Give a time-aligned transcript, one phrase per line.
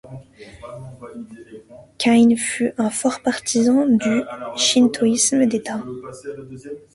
[1.99, 4.23] Kan'in fut un fort partisan du
[4.55, 5.83] shintoïsme d'État.